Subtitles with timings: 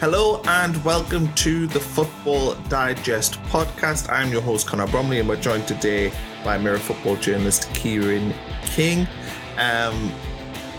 [0.00, 4.08] Hello and welcome to the Football Digest podcast.
[4.08, 6.12] I'm your host Connor Bromley, and we're joined today
[6.44, 9.08] by Mirror Football journalist Kieran King.
[9.56, 10.12] Um,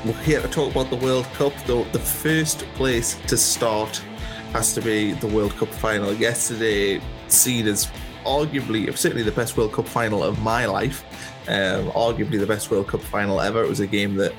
[0.05, 1.51] we're here to talk about the World Cup.
[1.65, 4.01] Though the first place to start
[4.53, 6.13] has to be the World Cup final.
[6.13, 7.91] Yesterday, seen as
[8.25, 11.03] arguably, certainly the best World Cup final of my life.
[11.49, 13.61] Um, arguably the best World Cup final ever.
[13.65, 14.33] It was a game that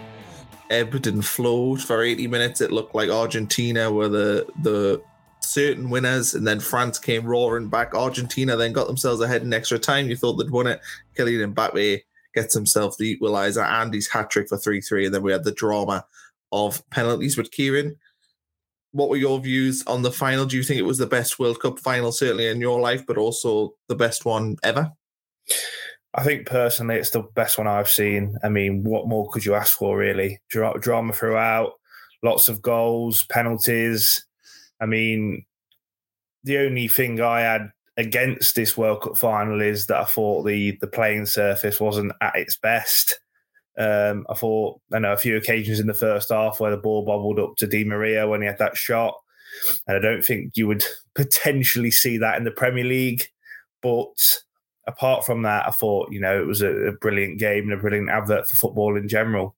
[0.71, 2.61] ebbed and flowed for 80 minutes.
[2.61, 5.03] It looked like Argentina were the the
[5.41, 7.95] certain winners, and then France came roaring back.
[7.95, 10.09] Argentina then got themselves ahead in extra time.
[10.09, 10.81] You thought they'd won it.
[11.17, 12.03] Kylian Mbappe
[12.35, 15.07] gets himself the equaliser and his hat trick for 3 3.
[15.07, 16.07] And then we had the drama
[16.53, 17.37] of penalties.
[17.37, 17.97] But Kieran,
[18.93, 20.47] what were your views on the final?
[20.47, 23.19] Do you think it was the best World Cup final, certainly in your life, but
[23.19, 24.93] also the best one ever?
[26.15, 28.37] I think personally, it's the best one I've seen.
[28.43, 30.41] I mean, what more could you ask for, really?
[30.49, 31.73] drama throughout,
[32.23, 34.27] lots of goals, penalties.
[34.81, 35.45] I mean,
[36.43, 40.77] the only thing I had against this World Cup final is that I thought the
[40.81, 43.21] the playing surface wasn't at its best.
[43.79, 47.05] Um, I thought I know a few occasions in the first half where the ball
[47.05, 49.15] bobbled up to Di Maria when he had that shot,
[49.87, 53.25] and I don't think you would potentially see that in the Premier League.
[53.83, 54.43] But
[54.91, 57.77] apart from that, I thought you know it was a, a brilliant game and a
[57.77, 59.57] brilliant advert for football in general.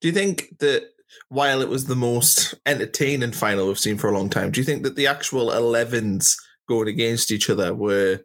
[0.00, 0.90] Do you think that
[1.28, 4.64] while it was the most entertaining final we've seen for a long time, do you
[4.64, 6.36] think that the actual 11s
[6.68, 8.20] going against each other were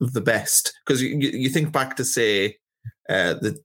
[0.00, 0.72] the best?
[0.84, 2.56] Because you, you think back to, say,
[3.08, 3.58] uh, the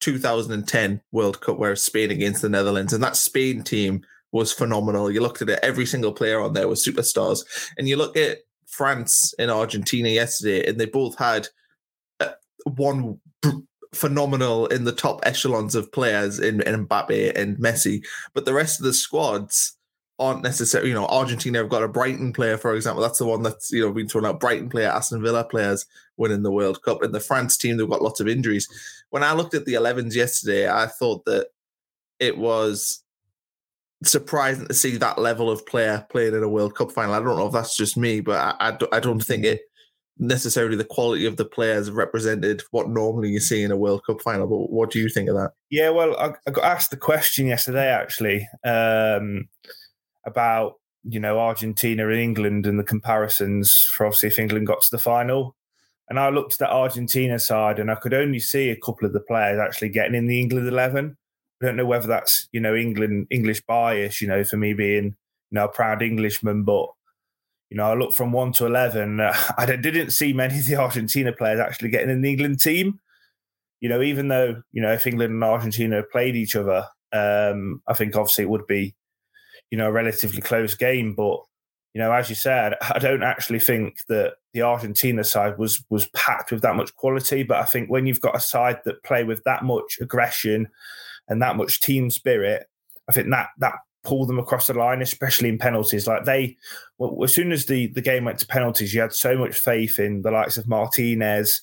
[0.00, 5.10] 2010 World Cup where Spain against the Netherlands, and that Spain team was phenomenal.
[5.10, 7.44] You looked at it, every single player on there was superstars.
[7.78, 8.38] And you look at
[8.76, 11.48] France and Argentina yesterday, and they both had
[12.20, 12.32] uh,
[12.76, 13.20] one
[13.94, 18.04] phenomenal in the top echelons of players in, in Mbappe and Messi,
[18.34, 19.76] but the rest of the squads
[20.18, 23.02] aren't necessarily, you know, Argentina have got a Brighton player, for example.
[23.02, 24.40] That's the one that's, you know, been thrown out.
[24.40, 25.86] Brighton player, Aston Villa players
[26.16, 27.02] winning the World Cup.
[27.02, 28.68] And the France team, they've got lots of injuries.
[29.10, 31.48] When I looked at the 11s yesterday, I thought that
[32.20, 33.03] it was
[34.02, 37.14] surprising to see that level of player playing in a World Cup final.
[37.14, 39.62] I don't know if that's just me, but I, I, I don't think it
[40.18, 44.20] necessarily the quality of the players represented what normally you see in a World Cup
[44.20, 44.46] final.
[44.46, 45.52] But what do you think of that?
[45.70, 49.48] Yeah, well, I, I got asked the question yesterday actually um,
[50.26, 50.74] about
[51.04, 54.98] you know Argentina and England and the comparisons for obviously if England got to the
[54.98, 55.56] final.
[56.08, 59.14] And I looked at the Argentina side and I could only see a couple of
[59.14, 61.16] the players actually getting in the England 11.
[61.64, 65.04] I don't know whether that's, you know, England, English bias, you know, for me being,
[65.04, 65.14] you
[65.52, 66.88] know, a proud Englishman, but
[67.70, 69.18] you know, I looked from one to 11.
[69.18, 73.00] Uh, I didn't see many of the Argentina players actually getting in the England team.
[73.80, 77.94] You know, even though, you know, if England and Argentina played each other, um, I
[77.94, 78.94] think obviously it would be,
[79.70, 81.14] you know, a relatively close game.
[81.14, 81.40] But,
[81.94, 86.06] you know, as you said, I don't actually think that the Argentina side was was
[86.08, 87.42] packed with that much quality.
[87.42, 90.68] But I think when you've got a side that play with that much aggression
[91.28, 92.66] and that much team spirit,
[93.08, 96.06] I think that that pull them across the line, especially in penalties.
[96.06, 96.56] Like they,
[96.98, 99.98] well, as soon as the, the game went to penalties, you had so much faith
[99.98, 101.62] in the likes of Martinez.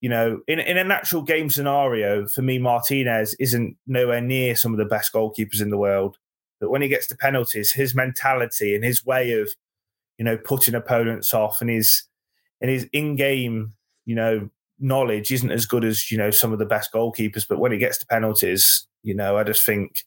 [0.00, 4.72] You know, in, in a natural game scenario, for me, Martinez isn't nowhere near some
[4.72, 6.16] of the best goalkeepers in the world.
[6.60, 9.48] But when he gets to penalties, his mentality and his way of,
[10.18, 12.04] you know, putting opponents off and his
[12.60, 13.74] and his in-game,
[14.04, 14.50] you know,
[14.80, 17.46] knowledge isn't as good as, you know, some of the best goalkeepers.
[17.48, 20.02] But when it gets to penalties, you know, I just think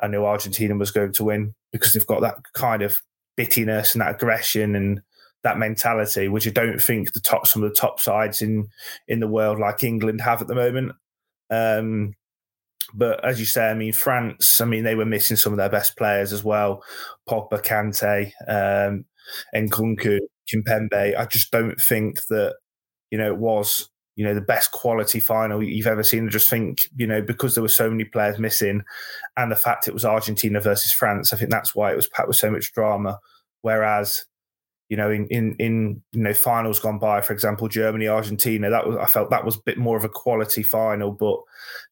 [0.00, 3.00] I knew Argentina was going to win because they've got that kind of
[3.38, 5.02] bittiness and that aggression and
[5.42, 8.68] that mentality, which I don't think the top some of the top sides in
[9.08, 10.92] in the world like England have at the moment.
[11.50, 12.14] Um,
[12.94, 14.60] but as you say, I mean France.
[14.60, 16.82] I mean they were missing some of their best players as well,
[17.28, 19.04] Pogba, Kante, um,
[19.54, 20.18] Nkunku,
[20.52, 21.18] Kimpembe.
[21.18, 22.56] I just don't think that
[23.10, 26.26] you know it was you know, the best quality final you've ever seen.
[26.26, 28.82] I just think, you know, because there were so many players missing
[29.36, 32.26] and the fact it was Argentina versus France, I think that's why it was packed
[32.26, 33.20] with so much drama.
[33.60, 34.24] Whereas,
[34.88, 38.86] you know, in, in, in, you know, finals gone by, for example, Germany, Argentina, that
[38.86, 41.38] was, I felt that was a bit more of a quality final, but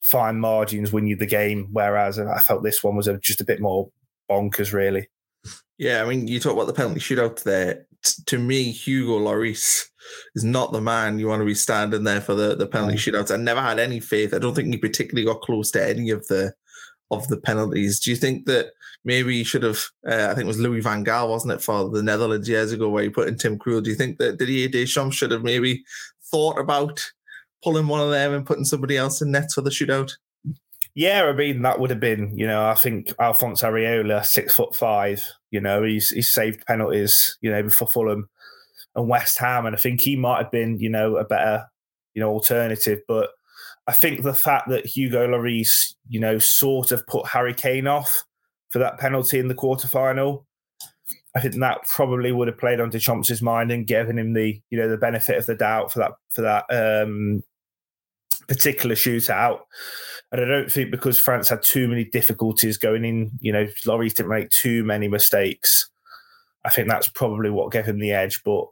[0.00, 1.68] fine margins win you the game.
[1.72, 3.90] Whereas uh, I felt this one was a, just a bit more
[4.30, 5.08] bonkers, really.
[5.76, 7.84] Yeah, I mean, you talk about the penalty shootout there.
[8.26, 9.84] To me, Hugo Lloris
[10.34, 13.32] is not the man you want to be standing there for the, the penalty shootouts.
[13.32, 14.34] I never had any faith.
[14.34, 16.52] I don't think he particularly got close to any of the
[17.10, 18.00] of the penalties.
[18.00, 18.72] Do you think that
[19.04, 19.84] maybe he should have?
[20.06, 22.88] Uh, I think it was Louis van Gaal, wasn't it, for the Netherlands years ago,
[22.88, 23.82] where he put in Tim Krul.
[23.82, 25.84] Do you think that Didier Deschamps should have maybe
[26.30, 27.02] thought about
[27.62, 30.12] pulling one of them and putting somebody else in net for the shootout?
[30.94, 34.74] Yeah, I mean that would have been, you know, I think Alphonse Areola, six foot
[34.76, 38.28] five, you know, he's he's saved penalties, you know, before Fulham
[38.94, 41.66] and West Ham, and I think he might have been, you know, a better,
[42.14, 43.00] you know, alternative.
[43.08, 43.30] But
[43.88, 48.24] I think the fact that Hugo Lloris, you know, sort of put Harry Kane off
[48.70, 50.44] for that penalty in the quarterfinal,
[51.34, 54.78] I think that probably would have played on Deschamps' mind and given him the, you
[54.78, 57.42] know, the benefit of the doubt for that for that um,
[58.48, 59.60] particular shootout.
[60.32, 64.14] And I don't think because France had too many difficulties going in, you know, Lloris
[64.14, 65.88] didn't make too many mistakes.
[66.64, 68.42] I think that's probably what gave him the edge.
[68.42, 68.66] But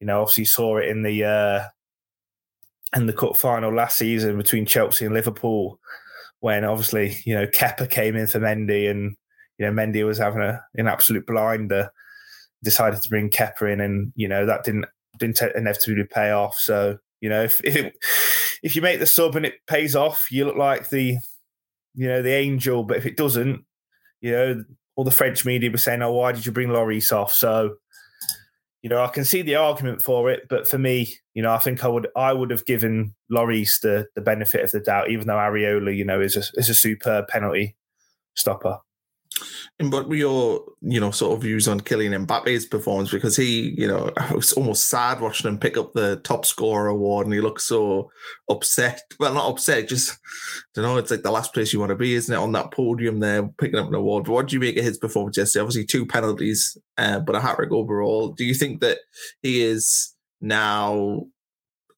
[0.00, 1.68] you know, obviously saw it in the uh,
[2.96, 5.78] in the cup final last season between Chelsea and Liverpool,
[6.40, 9.16] when obviously you know Kepa came in for Mendy, and
[9.58, 11.90] you know Mendy was having a, an absolute blinder.
[12.62, 14.86] Decided to bring Kepa in, and you know that didn't
[15.18, 16.56] didn't inevitably pay off.
[16.56, 17.94] So you know if if, it,
[18.62, 21.18] if you make the sub and it pays off, you look like the
[21.94, 22.84] you know the angel.
[22.84, 23.64] But if it doesn't,
[24.20, 24.64] you know
[24.96, 27.76] all the French media were saying, "Oh, why did you bring Lloris off?" So
[28.82, 31.58] you know, I can see the argument for it, but for me, you know, I
[31.58, 35.26] think I would I would have given Lloris the the benefit of the doubt, even
[35.26, 37.76] though Areola, you know, is a is a superb penalty
[38.34, 38.78] stopper.
[39.80, 43.10] And what were your, you know, sort of views on Kylian Mbappe's performance?
[43.10, 46.88] Because he, you know, I was almost sad watching him pick up the top scorer
[46.88, 48.10] award and he looked so
[48.50, 49.00] upset.
[49.18, 50.16] Well, not upset, just, I
[50.74, 52.38] don't know, it's like the last place you want to be, isn't it?
[52.38, 54.28] On that podium there, picking up an award.
[54.28, 55.62] What do you make of his performance yesterday?
[55.62, 58.32] Obviously, two penalties, uh, but a hat trick overall.
[58.32, 58.98] Do you think that
[59.42, 61.24] he is now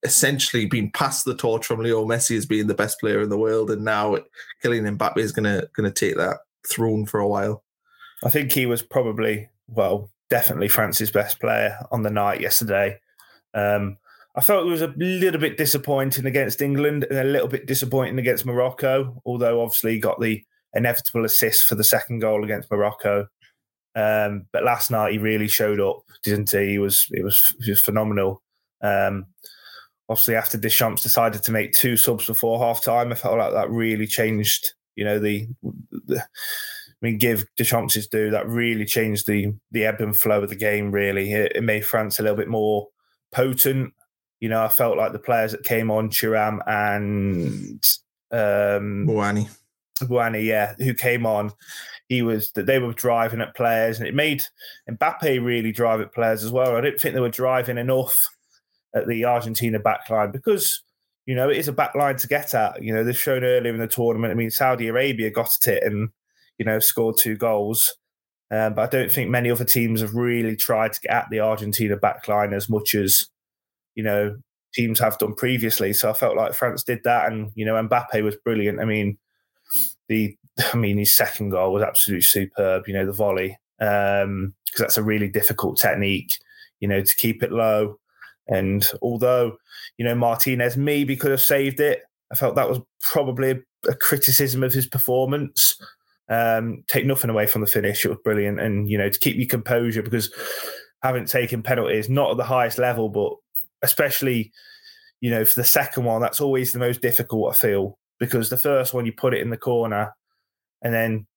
[0.03, 3.37] essentially been passed the torch from Leo Messi as being the best player in the
[3.37, 4.17] world, and now
[4.63, 7.63] Kylian Mbappe is gonna gonna take that throne for a while.
[8.23, 12.99] I think he was probably, well, definitely France's best player on the night yesterday.
[13.53, 13.97] Um,
[14.35, 18.17] I felt it was a little bit disappointing against England and a little bit disappointing
[18.17, 20.43] against Morocco, although obviously he got the
[20.73, 23.27] inevitable assist for the second goal against Morocco.
[23.95, 26.71] Um, but last night he really showed up, didn't he?
[26.71, 28.41] He was it was, was phenomenal.
[28.81, 29.27] Um,
[30.09, 33.69] obviously, after Deschamps decided to make two subs before half time, I felt like that
[33.69, 35.47] really changed you know, the,
[36.05, 36.23] the
[37.03, 38.31] mean, give Deschamps his due.
[38.31, 40.91] That really changed the the ebb and flow of the game.
[40.91, 42.87] Really, it, it, made France a little bit more
[43.31, 43.93] potent.
[44.39, 47.83] You know, I felt like the players that came on, Thuram and
[48.31, 49.49] um, Muani,
[50.01, 51.51] Muani, yeah, who came on,
[52.07, 54.43] he was that they were driving at players, and it made
[54.89, 56.75] Mbappe really drive at players as well.
[56.75, 58.29] I don't think they were driving enough
[58.95, 60.81] at the Argentina backline because
[61.25, 62.83] you know, it is a back line to get at.
[62.83, 64.31] You know, they've shown earlier in the tournament.
[64.31, 66.09] I mean, Saudi Arabia got at it and,
[66.63, 67.95] you know, scored two goals.
[68.51, 71.39] Um, but I don't think many other teams have really tried to get at the
[71.39, 73.27] Argentina backline as much as,
[73.95, 74.37] you know,
[74.73, 75.91] teams have done previously.
[75.93, 77.31] So I felt like France did that.
[77.31, 78.79] And, you know, Mbappe was brilliant.
[78.79, 79.17] I mean,
[80.07, 80.37] the,
[80.73, 84.97] I mean, his second goal was absolutely superb, you know, the volley, because um, that's
[84.97, 86.37] a really difficult technique,
[86.79, 87.97] you know, to keep it low
[88.47, 89.57] and although,
[89.97, 93.95] you know, Martinez maybe could have saved it, I felt that was probably a, a
[93.95, 95.75] criticism of his performance.
[96.29, 98.05] Um, take nothing away from the finish.
[98.05, 98.59] It was brilliant.
[98.59, 100.33] And, you know, to keep your composure because
[101.01, 103.33] having taken penalties, not at the highest level, but
[103.81, 104.51] especially,
[105.21, 108.57] you know, for the second one, that's always the most difficult, I feel, because the
[108.57, 110.13] first one, you put it in the corner
[110.81, 111.27] and then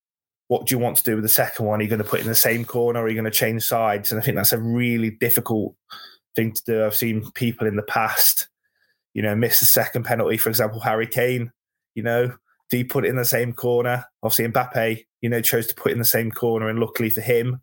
[0.49, 1.81] what do you want to do with the second one?
[1.81, 3.31] Are you going to put it in the same corner or are you going to
[3.31, 4.13] change sides?
[4.13, 5.75] And I think that's a really difficult
[6.37, 6.85] thing to do.
[6.85, 8.49] I've seen people in the past,
[9.15, 10.37] you know, miss the second penalty.
[10.37, 11.51] For example, Harry Kane.
[11.97, 12.35] You know,
[12.71, 14.05] do you put it in the same corner?
[14.23, 17.61] Obviously, Mbappe, you know, chose to put in the same corner, and luckily for him,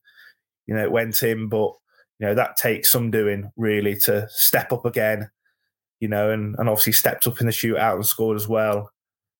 [0.65, 1.49] you know, it went in.
[1.49, 1.71] But
[2.19, 5.29] you know, that takes some doing really to step up again.
[5.99, 8.91] You know, and and obviously stepped up in the shootout and scored as well.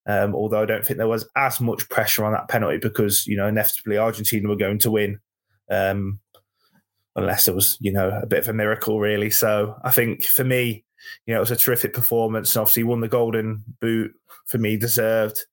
[0.05, 3.38] Um, although I don't think there was as much pressure on that penalty because you
[3.38, 5.20] know inevitably Argentina were going to win.
[5.70, 6.20] Um,
[7.15, 9.29] unless it was, you know, a bit of a miracle, really.
[9.29, 10.84] So I think for me,
[11.25, 12.55] you know, it was a terrific performance.
[12.55, 14.12] And obviously, won the Golden Boot
[14.46, 15.46] for me, deserved.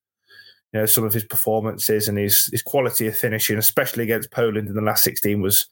[0.72, 4.68] You know, some of his performances and his his quality of finishing, especially against Poland
[4.68, 5.66] in the last 16, was,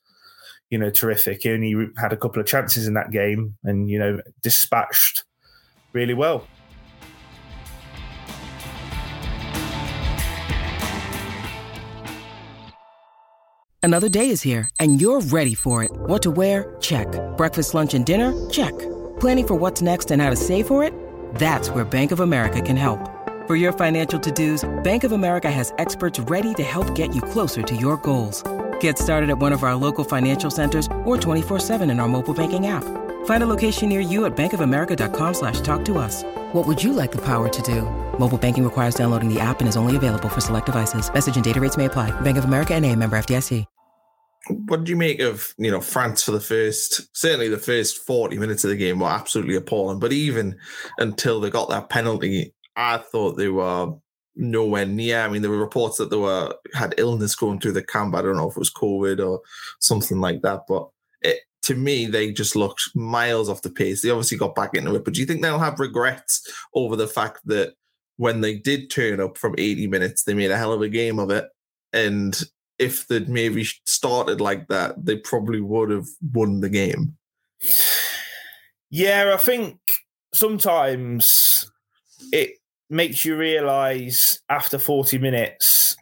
[0.71, 1.43] you know, terrific.
[1.43, 5.25] He only had a couple of chances in that game and, you know, dispatched
[5.93, 6.47] really well.
[13.83, 15.90] Another day is here, and you're ready for it.
[15.93, 16.76] What to wear?
[16.81, 17.09] Check.
[17.38, 18.35] Breakfast, lunch, and dinner?
[18.50, 18.76] Check.
[19.19, 20.93] Planning for what's next and how to save for it?
[21.37, 23.17] That's where Bank of America can help.
[23.49, 27.23] For your financial to dos, Bank of America has experts ready to help get you
[27.23, 28.43] closer to your goals.
[28.78, 32.67] Get started at one of our local financial centers or 24-7 in our mobile banking
[32.67, 32.85] app.
[33.25, 36.25] Find a location near you at bankofamerica.com slash talk to us.
[36.52, 37.88] What would you like the power to do?
[38.19, 41.11] Mobile banking requires downloading the app and is only available for select devices.
[41.11, 42.11] Message and data rates may apply.
[42.21, 43.64] Bank of America and a member FDIC.
[44.67, 48.38] What do you make of, you know, France for the first, certainly the first 40
[48.38, 50.00] minutes of the game were absolutely appalling.
[50.00, 50.59] But even
[50.99, 53.92] until they got that penalty, I thought they were
[54.37, 55.20] nowhere near.
[55.20, 58.14] I mean, there were reports that they were had illness going through the camp.
[58.14, 59.40] I don't know if it was COVID or
[59.80, 60.88] something like that, but
[61.20, 64.00] it, to me, they just looked miles off the pace.
[64.00, 67.08] They obviously got back into it, but do you think they'll have regrets over the
[67.08, 67.75] fact that
[68.16, 71.18] when they did turn up from 80 minutes, they made a hell of a game
[71.18, 71.49] of it?
[71.92, 72.40] And
[72.78, 77.16] if they'd maybe started like that, they probably would have won the game.
[78.88, 79.80] Yeah, I think
[80.32, 81.70] sometimes
[82.32, 82.52] it
[82.90, 85.97] makes you realize after 40 minutes,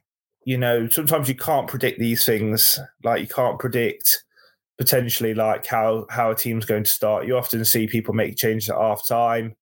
[0.44, 2.78] you know, sometimes you can't predict these things.
[3.02, 4.24] Like you can't predict
[4.78, 7.26] potentially like how how a team's going to start.
[7.26, 9.56] You often see people make changes at half time.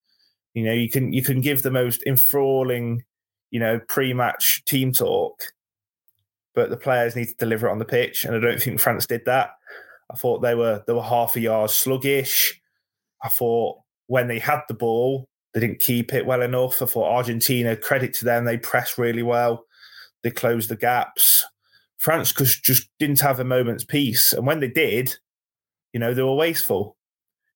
[0.52, 3.02] You know, you can you can give the most enthralling,
[3.50, 5.42] you know, pre-match team talk,
[6.54, 8.24] but the players need to deliver it on the pitch.
[8.24, 9.50] And I don't think France did that.
[10.10, 12.60] I thought they were they were half a yard sluggish.
[13.22, 16.82] I thought when they had the ball, they didn't keep it well enough.
[16.82, 19.64] I thought Argentina, credit to them, they pressed really well.
[20.22, 21.44] They closed the gaps.
[21.98, 24.32] France just didn't have a moment's peace.
[24.32, 25.16] And when they did,
[25.92, 26.96] you know, they were wasteful.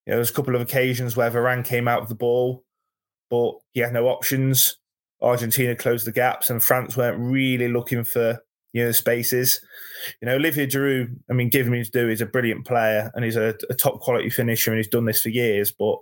[0.06, 2.64] You know, there was a couple of occasions where Varane came out of the ball,
[3.28, 4.78] but he had no options.
[5.20, 8.38] Argentina closed the gaps, and France weren't really looking for
[8.72, 9.60] you know spaces.
[10.22, 11.16] You know, Olivier Giroud.
[11.28, 12.06] I mean, give him his due.
[12.06, 15.22] He's a brilliant player, and he's a, a top quality finisher, and he's done this
[15.22, 15.72] for years.
[15.72, 15.98] But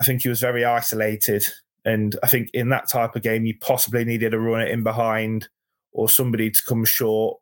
[0.00, 1.44] I think he was very isolated,
[1.84, 5.48] and I think in that type of game, you possibly needed a runner in behind
[5.92, 7.38] or somebody to come short.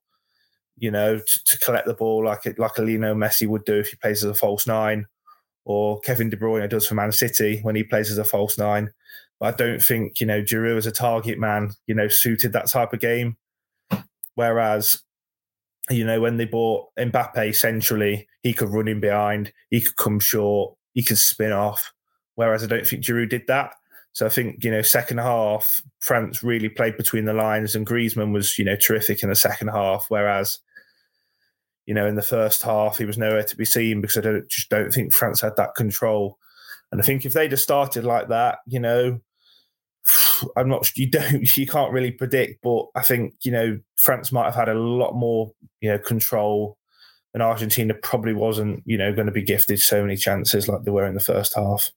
[0.79, 3.89] You know, to, to collect the ball like like a Lionel Messi would do if
[3.89, 5.07] he plays as a false nine,
[5.65, 8.93] or Kevin De Bruyne does for Man City when he plays as a false nine.
[9.41, 12.69] But I don't think you know Giroud as a target man, you know, suited that
[12.69, 13.37] type of game.
[14.35, 15.03] Whereas,
[15.91, 20.21] you know, when they bought Mbappe centrally, he could run in behind, he could come
[20.21, 21.93] short, he could spin off.
[22.37, 23.75] Whereas I don't think Giroud did that.
[24.13, 28.33] So I think, you know, second half, France really played between the lines and Griezmann
[28.33, 30.07] was, you know, terrific in the second half.
[30.09, 30.59] Whereas,
[31.85, 34.49] you know, in the first half, he was nowhere to be seen because I don't,
[34.49, 36.39] just don't think France had that control.
[36.91, 39.21] And I think if they'd have started like that, you know,
[40.57, 40.91] I'm not.
[40.97, 41.57] You don't.
[41.57, 45.15] You can't really predict, but I think you know France might have had a lot
[45.15, 46.79] more you know control,
[47.35, 50.91] and Argentina probably wasn't you know going to be gifted so many chances like they
[50.91, 51.91] were in the first half.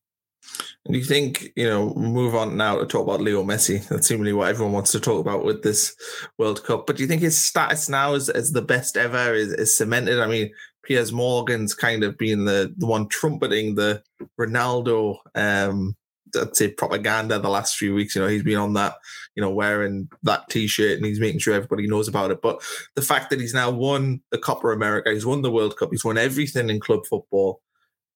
[0.89, 3.87] Do you think, you know, move on now to talk about Leo Messi?
[3.89, 5.95] That's seemingly what everyone wants to talk about with this
[6.37, 6.87] World Cup.
[6.87, 10.19] But do you think his status now is, the best ever is, is cemented?
[10.19, 10.51] I mean,
[10.83, 14.01] Piers Morgan's kind of been the, the one trumpeting the
[14.39, 15.95] Ronaldo um,
[16.35, 18.15] I'd say propaganda the last few weeks.
[18.15, 18.95] You know, he's been on that,
[19.35, 22.41] you know, wearing that T-shirt and he's making sure everybody knows about it.
[22.41, 22.61] But
[22.95, 26.05] the fact that he's now won the Copa America, he's won the World Cup, he's
[26.05, 27.61] won everything in club football.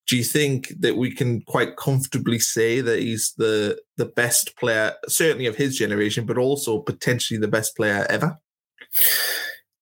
[0.08, 4.94] Do you think that we can quite comfortably say that he's the the best player,
[5.08, 8.38] certainly of his generation, but also potentially the best player ever?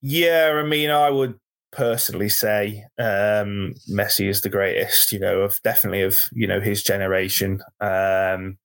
[0.01, 1.39] Yeah, I mean, I would
[1.71, 6.83] personally say um, Messi is the greatest, you know, of definitely of you know his
[6.83, 7.61] generation.
[7.79, 8.57] Um,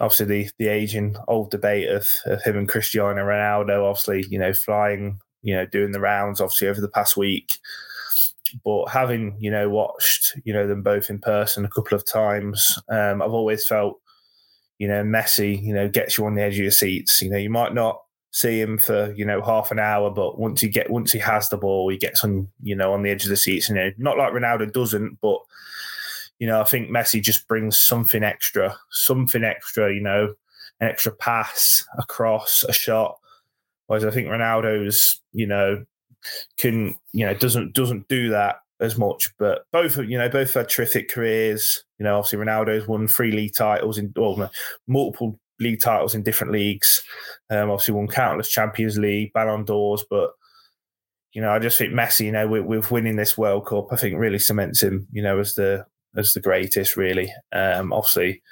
[0.00, 4.52] obviously, the the aging old debate of, of him and Cristiano Ronaldo, obviously, you know,
[4.52, 7.58] flying, you know, doing the rounds, obviously over the past week.
[8.64, 12.78] But having you know watched you know them both in person a couple of times,
[12.88, 14.00] um, I've always felt
[14.78, 17.20] you know Messi, you know, gets you on the edge of your seats.
[17.22, 18.00] You know, you might not
[18.36, 21.48] see him for you know half an hour, but once he get once he has
[21.48, 23.68] the ball, he gets on you know on the edge of the seats.
[23.68, 25.38] You know, not like Ronaldo doesn't, but
[26.38, 29.92] you know I think Messi just brings something extra, something extra.
[29.92, 30.34] You know,
[30.80, 33.18] an extra pass, a cross, a shot.
[33.86, 35.84] Whereas I think Ronaldo's you know
[36.58, 39.30] can you know doesn't doesn't do that as much.
[39.38, 41.84] But both, you know, both had terrific careers.
[41.98, 44.50] You know, obviously Ronaldo's won three league titles in well,
[44.86, 47.02] multiple league titles in different leagues.
[47.50, 50.32] Um, obviously won countless Champions League, Ballon d'Ors, but
[51.32, 53.96] you know, I just think Messi, you know, with, with, winning this World Cup, I
[53.96, 55.84] think really cements him, you know, as the
[56.16, 56.96] as the greatest.
[56.96, 58.42] Really, um, obviously,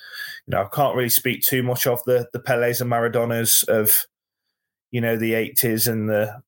[0.47, 4.07] you know, I can't really speak too much of the the Pelés and Maradonas of,
[4.91, 6.43] you know, the eighties and the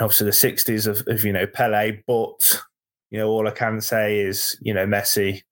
[0.00, 2.62] obviously the sixties of, of you know Pele, but
[3.10, 5.42] you know, all I can say is, you know, Messi.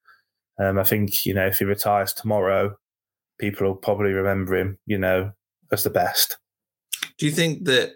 [0.61, 2.77] Um, I think you know if he retires tomorrow,
[3.39, 5.33] people will probably remember him, you know,
[5.73, 6.39] as the best.
[7.19, 7.93] Do you think that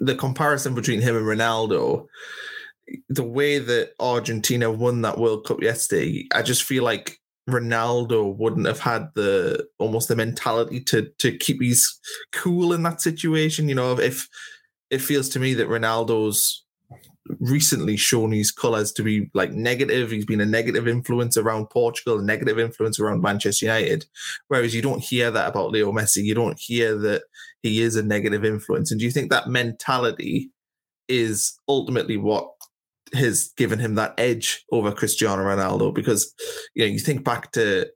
[0.00, 2.06] the comparison between him and Ronaldo,
[3.08, 8.66] the way that Argentina won that World Cup yesterday, I just feel like Ronaldo wouldn't
[8.66, 11.98] have had the almost the mentality to to keep his
[12.32, 13.68] cool in that situation.
[13.68, 14.28] You know, if
[14.90, 16.64] it feels to me that Ronaldo's
[17.40, 20.10] recently shown his colours to be like negative.
[20.10, 24.06] He's been a negative influence around Portugal, a negative influence around Manchester United.
[24.48, 26.24] Whereas you don't hear that about Leo Messi.
[26.24, 27.22] You don't hear that
[27.62, 28.90] he is a negative influence.
[28.90, 30.50] And do you think that mentality
[31.08, 32.48] is ultimately what
[33.12, 35.94] has given him that edge over Cristiano Ronaldo?
[35.94, 36.32] Because
[36.74, 37.86] you know, you think back to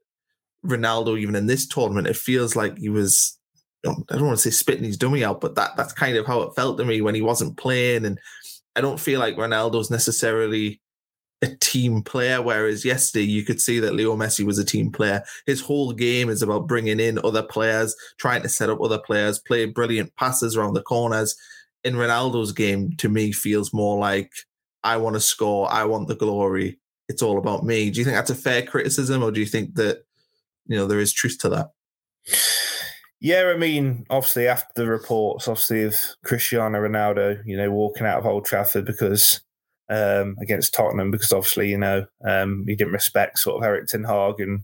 [0.66, 3.38] Ronaldo even in this tournament, it feels like he was
[3.87, 6.42] I don't want to say spitting his dummy out, but that that's kind of how
[6.42, 8.18] it felt to me when he wasn't playing and
[8.76, 10.80] I don't feel like Ronaldo's necessarily
[11.42, 12.40] a team player.
[12.42, 15.22] Whereas yesterday, you could see that Leo Messi was a team player.
[15.46, 19.38] His whole game is about bringing in other players, trying to set up other players,
[19.38, 21.37] play brilliant passes around the corners.
[21.82, 24.30] In Ronaldo's game, to me, feels more like
[24.84, 26.78] I want to score, I want the glory.
[27.08, 27.90] It's all about me.
[27.90, 30.04] Do you think that's a fair criticism, or do you think that
[30.66, 31.70] you know there is truth to that?
[33.21, 38.19] Yeah, I mean, obviously after the reports, obviously of Cristiano Ronaldo, you know, walking out
[38.19, 39.43] of Old Trafford because
[39.91, 44.05] um, against Tottenham, because obviously you know um, he didn't respect sort of Erik Ten
[44.05, 44.61] Hag, and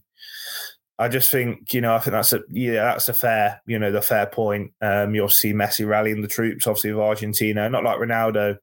[0.98, 3.92] I just think you know I think that's a yeah that's a fair you know
[3.92, 4.72] the fair point.
[4.80, 8.56] Um, you obviously see Messi rallying the troops, obviously of Argentina, not like Ronaldo,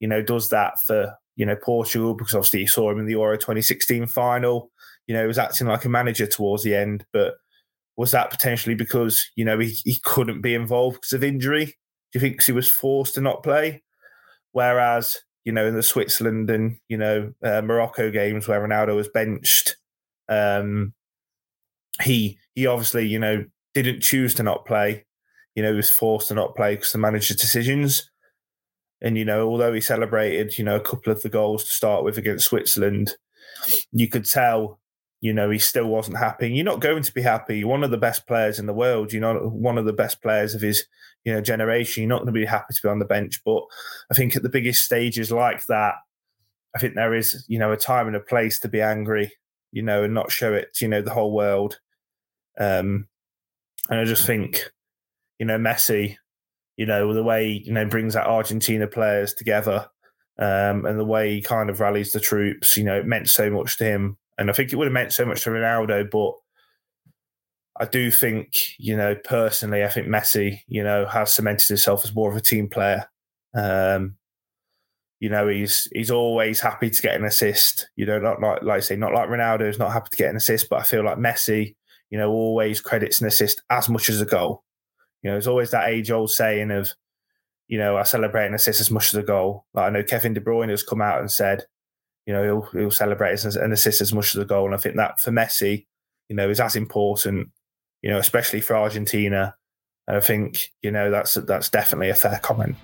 [0.00, 3.12] you know, does that for you know Portugal because obviously you saw him in the
[3.12, 4.70] Euro 2016 final.
[5.06, 7.34] You know, he was acting like a manager towards the end, but
[7.96, 11.66] was that potentially because you know he, he couldn't be involved because of injury?
[11.66, 11.72] Do
[12.14, 13.82] you think he was forced to not play?
[14.52, 19.08] Whereas you know in the Switzerland and you know uh, Morocco games where Ronaldo was
[19.08, 19.76] benched,
[20.28, 20.94] um,
[22.02, 25.04] he he obviously you know didn't choose to not play.
[25.54, 28.08] You know he was forced to not play because the manager's decisions.
[29.00, 32.04] And you know although he celebrated you know a couple of the goals to start
[32.04, 33.14] with against Switzerland,
[33.90, 34.80] you could tell
[35.22, 36.50] you know, he still wasn't happy.
[36.50, 37.60] You're not going to be happy.
[37.60, 39.12] You're one of the best players in the world.
[39.12, 40.84] You're not one of the best players of his,
[41.24, 42.02] you know, generation.
[42.02, 43.40] You're not going to be happy to be on the bench.
[43.44, 43.62] But
[44.10, 45.94] I think at the biggest stages like that,
[46.74, 49.32] I think there is, you know, a time and a place to be angry,
[49.70, 51.78] you know, and not show it, to, you know, the whole world.
[52.58, 53.06] Um,
[53.90, 54.72] and I just think,
[55.38, 56.16] you know, Messi,
[56.76, 59.88] you know, the way, you know, brings that Argentina players together
[60.40, 63.48] um, and the way he kind of rallies the troops, you know, it meant so
[63.50, 66.34] much to him and I think it would have meant so much to Ronaldo, but
[67.80, 72.14] I do think, you know, personally, I think Messi, you know, has cemented himself as
[72.14, 73.06] more of a team player.
[73.54, 74.16] Um,
[75.20, 77.88] you know, he's he's always happy to get an assist.
[77.94, 80.30] You know, not like like I say, not like Ronaldo is not happy to get
[80.30, 81.76] an assist, but I feel like Messi,
[82.10, 84.64] you know, always credits an assist as much as a goal.
[85.22, 86.92] You know, there's always that age old saying of,
[87.68, 89.66] you know, I celebrate an assist as much as a goal.
[89.72, 91.64] Like I know Kevin De Bruyne has come out and said,
[92.26, 94.66] you know, he'll, he'll celebrate an assist as much as a goal.
[94.66, 95.86] And I think that for Messi,
[96.28, 97.48] you know, is as important,
[98.02, 99.54] you know, especially for Argentina.
[100.06, 102.76] And I think, you know, that's that's definitely a fair comment.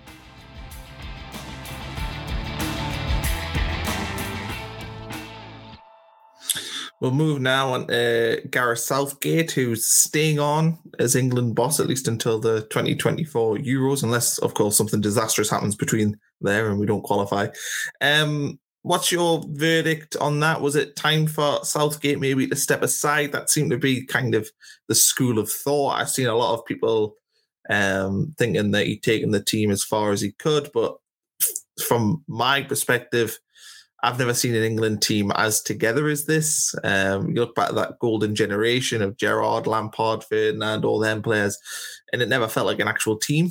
[7.01, 12.09] We'll move now on uh, Gareth Southgate, who's staying on as England boss at least
[12.09, 17.05] until the 2024 Euros, unless, of course, something disastrous happens between there and we don't
[17.05, 17.47] qualify.
[18.01, 20.61] Um, What's your verdict on that?
[20.61, 23.33] Was it time for Southgate maybe to step aside?
[23.33, 24.49] That seemed to be kind of
[24.87, 26.01] the school of thought.
[26.01, 27.17] I've seen a lot of people
[27.69, 30.97] um, thinking that he'd taken the team as far as he could, but
[31.87, 33.39] from my perspective,
[34.03, 36.75] I've never seen an England team as together as this.
[36.85, 41.59] Um, you look back at that golden generation of Gerrard, Lampard, Ferdinand, all them players,
[42.13, 43.51] and it never felt like an actual team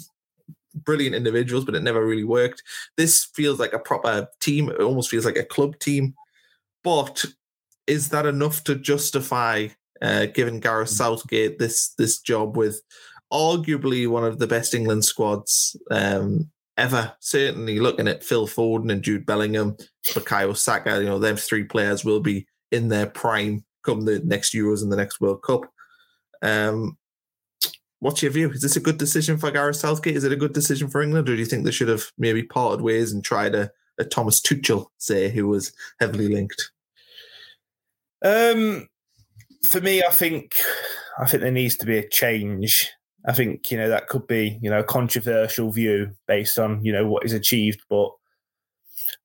[0.83, 2.63] brilliant individuals, but it never really worked.
[2.95, 4.69] This feels like a proper team.
[4.69, 6.15] It almost feels like a club team.
[6.83, 7.25] But
[7.85, 9.69] is that enough to justify
[10.01, 10.93] uh, giving Gareth mm.
[10.93, 12.81] Southgate this this job with
[13.31, 17.13] arguably one of the best England squads um, ever.
[17.19, 19.75] Certainly looking at Phil Foden and Jude Bellingham,
[20.13, 24.53] Bukayo Saka, you know, them three players will be in their prime come the next
[24.53, 25.61] Euros and the next World Cup.
[26.41, 26.97] Um,
[27.99, 28.51] what's your view?
[28.51, 30.15] Is this a good decision for Gareth Southgate?
[30.15, 32.43] Is it a good decision for England, or do you think they should have maybe
[32.43, 36.71] parted ways and tried a, a Thomas Tuchel, say, who was heavily linked?
[38.23, 38.87] Um,
[39.65, 40.55] for me, I think
[41.19, 42.91] I think there needs to be a change.
[43.25, 46.91] I think you know that could be you know a controversial view based on you
[46.91, 48.09] know what is achieved, but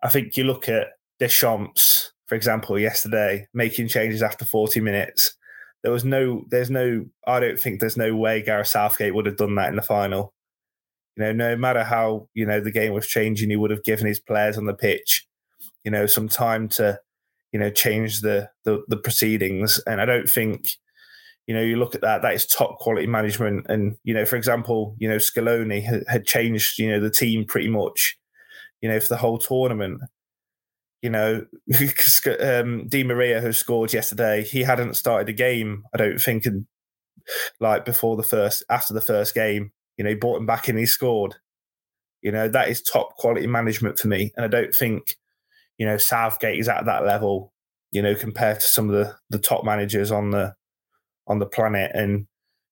[0.03, 5.35] I think you look at Deschamps, for example, yesterday making changes after 40 minutes.
[5.83, 9.37] There was no, there's no, I don't think there's no way Gareth Southgate would have
[9.37, 10.33] done that in the final.
[11.17, 14.07] You know, no matter how you know the game was changing, he would have given
[14.07, 15.27] his players on the pitch,
[15.85, 16.99] you know, some time to,
[17.53, 19.81] you know, change the the, the proceedings.
[19.87, 20.77] And I don't think
[21.47, 23.67] you know, you look at that, that is top quality management.
[23.69, 27.45] And, you know, for example, you know, Scaloni had, had changed, you know, the team
[27.45, 28.17] pretty much,
[28.81, 30.01] you know, for the whole tournament.
[31.03, 31.47] You know,
[32.41, 36.67] um, Di Maria, who scored yesterday, he hadn't started a game, I don't think, in,
[37.61, 39.73] like before the first, after the first game.
[39.97, 41.35] You know, he brought him back and he scored.
[42.23, 44.33] You know, that is top quality management for me.
[44.37, 45.17] And I don't think,
[45.77, 47.53] you know, Southgate is at that level,
[47.91, 50.55] you know, compared to some of the, the top managers on the
[51.27, 51.91] on the planet.
[51.95, 52.27] And,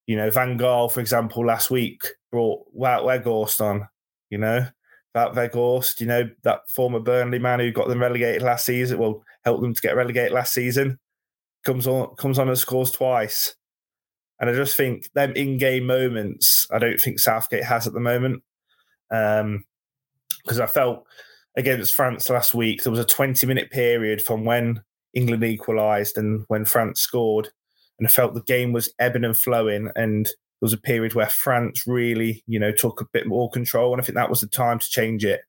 [0.07, 3.87] you know, Van Gaal, for example, last week brought Wout Weghorst on,
[4.29, 4.67] you know,
[5.13, 9.23] that Weghorst, you know, that former Burnley man who got them relegated last season, well,
[9.43, 10.99] helped them to get relegated last season,
[11.65, 13.55] comes on comes on and scores twice.
[14.39, 18.43] And I just think them in-game moments, I don't think Southgate has at the moment.
[19.11, 19.65] Um,
[20.43, 21.05] because I felt
[21.55, 24.81] against France last week, there was a 20 minute period from when
[25.13, 27.49] England equalised and when France scored
[28.01, 29.91] and I felt the game was ebbing and flowing.
[29.95, 30.27] And
[30.61, 33.91] there was a period where France really, you know, took a bit more control.
[33.91, 35.41] And I think that was the time to change it,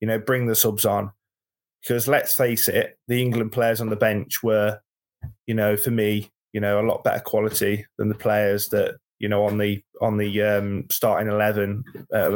[0.00, 1.12] you know, bring the subs on.
[1.80, 4.80] Because let's face it, the England players on the bench were,
[5.46, 9.28] you know, for me, you know, a lot better quality than the players that you
[9.28, 11.84] know on the on the um, starting eleven.
[12.12, 12.30] Uh,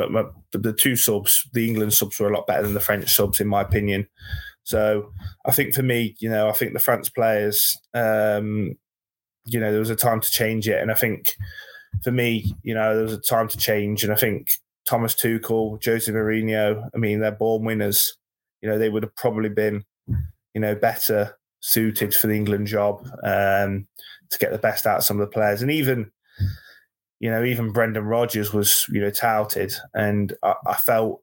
[0.53, 3.41] the, the two subs, the England subs were a lot better than the French subs,
[3.41, 4.07] in my opinion.
[4.63, 5.11] So
[5.45, 8.77] I think for me, you know, I think the France players, um,
[9.45, 10.81] you know, there was a time to change it.
[10.81, 11.35] And I think
[12.03, 14.05] for me, you know, there was a time to change.
[14.05, 14.53] And I think
[14.87, 18.17] Thomas Tuchel, Jose Mourinho, I mean, they're born winners.
[18.61, 19.85] You know, they would have probably been,
[20.55, 23.87] you know, better suited for the England job um,
[24.31, 25.63] to get the best out of some of the players.
[25.63, 26.11] And even,
[27.21, 29.75] you know, even Brendan Rodgers was, you know, touted.
[29.95, 31.23] And I, I felt,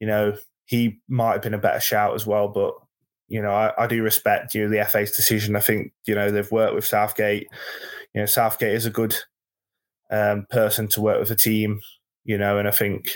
[0.00, 2.48] you know, he might have been a better shout as well.
[2.48, 2.74] But
[3.28, 5.54] you know, I, I, do respect you know, the FA's decision.
[5.54, 7.48] I think you know they've worked with Southgate.
[8.14, 9.14] You know, Southgate is a good
[10.10, 11.80] um, person to work with a team.
[12.24, 13.08] You know, and I think,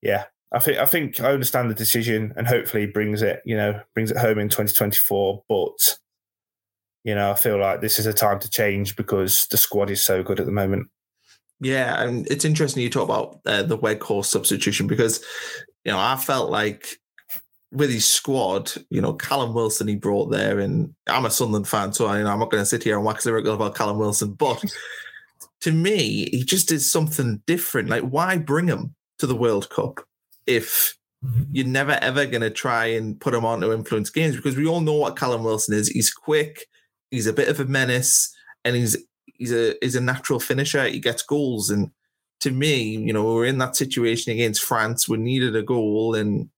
[0.00, 3.80] yeah, I think I think I understand the decision, and hopefully brings it you know
[3.94, 5.44] brings it home in 2024.
[5.48, 5.98] But
[7.04, 10.04] you know, I feel like this is a time to change because the squad is
[10.04, 10.88] so good at the moment.
[11.60, 15.24] Yeah, and it's interesting you talk about uh, the Weghorst substitution because
[15.84, 16.98] you know I felt like
[17.72, 21.92] with his squad, you know, Callum Wilson he brought there, and I'm a Sunderland fan,
[21.92, 23.98] so I, you know, I'm not going to sit here and wax lyrical about Callum
[23.98, 24.62] Wilson, but
[25.62, 27.88] to me, he just did something different.
[27.88, 30.00] Like, why bring him to the World Cup
[30.46, 31.44] if mm-hmm.
[31.52, 34.36] you're never ever going to try and put him on to influence games?
[34.36, 35.88] Because we all know what Callum Wilson is.
[35.88, 36.66] He's quick,
[37.10, 38.96] he's a bit of a menace, and he's
[39.26, 40.88] he's a he's a natural finisher.
[40.88, 41.92] He gets goals, and
[42.40, 45.08] to me, you know, we we're in that situation against France.
[45.08, 46.50] We needed a goal, and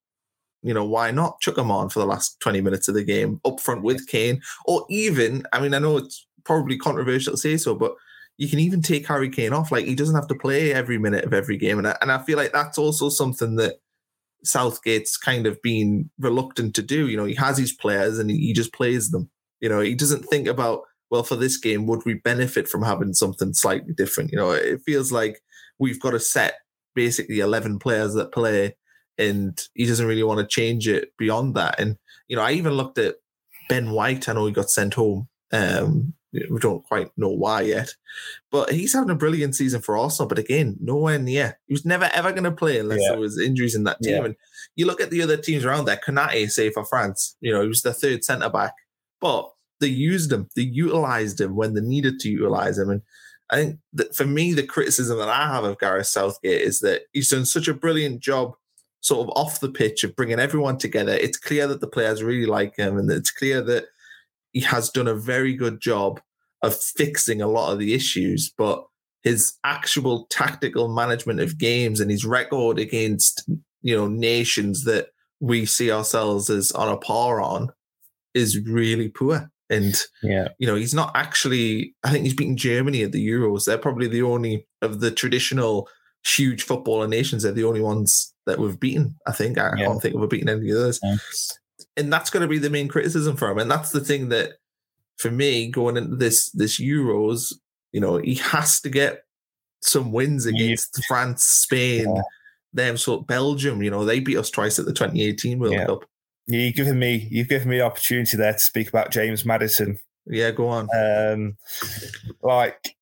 [0.63, 3.39] you know, why not chuck him on for the last 20 minutes of the game
[3.45, 4.41] up front with Kane?
[4.65, 7.95] Or even, I mean, I know it's probably controversial to say so, but
[8.37, 9.71] you can even take Harry Kane off.
[9.71, 11.79] Like he doesn't have to play every minute of every game.
[11.79, 13.77] And I, and I feel like that's also something that
[14.45, 17.09] Southgate's kind of been reluctant to do.
[17.09, 19.31] You know, he has his players and he just plays them.
[19.61, 23.15] You know, he doesn't think about, well, for this game, would we benefit from having
[23.15, 24.33] something slightly different?
[24.33, 25.41] You know, it feels like
[25.79, 26.55] we've got a set
[26.95, 28.77] basically 11 players that play
[29.19, 31.79] and he doesn't really want to change it beyond that.
[31.79, 31.97] And
[32.29, 33.17] you know, I even looked at
[33.69, 34.29] Ben White.
[34.29, 35.29] I know he got sent home.
[35.53, 36.15] Um,
[36.51, 37.95] we don't quite know why yet,
[38.51, 40.29] but he's having a brilliant season for Arsenal.
[40.29, 41.59] But again, nowhere near.
[41.67, 43.11] He was never ever going to play unless yeah.
[43.11, 44.17] there was injuries in that team.
[44.17, 44.25] Yeah.
[44.25, 44.37] And
[44.77, 46.01] you look at the other teams around there.
[46.05, 48.75] Konate, say for France, you know, he was the third centre back,
[49.21, 50.49] but they used him.
[50.57, 52.91] They utilized him when they needed to utilize him.
[52.91, 53.03] And
[53.51, 57.03] I think that for me, the criticism that I have of Gareth Southgate is that
[57.13, 58.55] he's done such a brilliant job
[59.01, 61.13] sort of off the pitch of bringing everyone together.
[61.13, 63.85] It's clear that the players really like him, and it's clear that
[64.61, 66.21] has done a very good job
[66.63, 68.53] of fixing a lot of the issues.
[68.57, 68.85] But
[69.23, 73.49] his actual tactical management of games and his record against
[73.83, 75.09] you know nations that
[75.41, 77.71] we see ourselves as on a par on
[78.35, 79.51] is really poor.
[79.71, 81.95] And yeah, you know, he's not actually.
[82.05, 83.65] I think he's beaten Germany at the Euros.
[83.65, 85.89] They're probably the only of the traditional
[86.27, 87.43] huge footballer nations.
[87.43, 89.17] They're the only ones that we've beaten.
[89.27, 89.87] I think I yeah.
[89.87, 91.01] don't think we've beaten any others.
[91.03, 91.17] Yeah.
[91.97, 93.59] And that's going to be the main criticism for him.
[93.59, 94.55] And that's the thing that,
[95.17, 97.55] for me, going into this this Euros,
[97.93, 99.25] you know, he has to get
[99.81, 101.05] some wins against yeah.
[101.07, 102.23] France, Spain,
[102.73, 103.83] them sort Belgium.
[103.83, 106.05] You know, they beat us twice at the 2018 World Cup.
[106.47, 109.99] You've given me you've given me opportunity there to speak about James Maddison.
[110.27, 110.89] Yeah, go on.
[110.95, 111.57] Um,
[112.43, 112.97] like,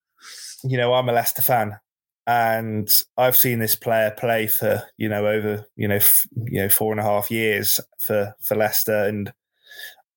[0.65, 1.79] you know, I'm a Leicester fan,
[2.27, 6.69] and I've seen this player play for you know over you know f- you know
[6.69, 9.33] four and a half years for for Leicester, and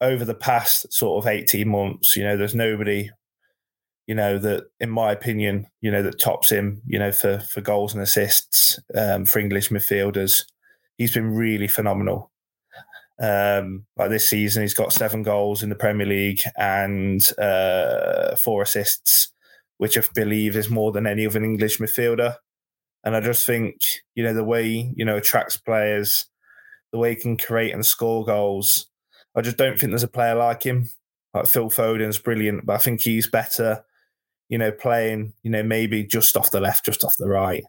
[0.02, 3.10] over the past sort of 18 months, you know, there's nobody,
[4.08, 7.62] you know, that in my opinion, you know, that tops him, you know, for for
[7.62, 10.44] goals and assists um, for English midfielders.
[10.98, 12.32] He's been really phenomenal.
[13.22, 18.62] Um, like this season, he's got seven goals in the Premier League and uh, four
[18.62, 19.32] assists,
[19.78, 22.36] which I believe is more than any other English midfielder.
[23.04, 23.78] And I just think,
[24.16, 26.28] you know, the way you know attracts players,
[26.92, 28.88] the way he can create and score goals.
[29.36, 30.90] I just don't think there's a player like him.
[31.34, 33.84] Like Phil Foden's brilliant, but I think he's better,
[34.48, 37.64] you know, playing, you know, maybe just off the left, just off the right.